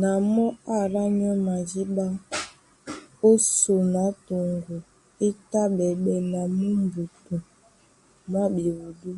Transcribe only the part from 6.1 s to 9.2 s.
na mú mbutu mwá ɓewudú.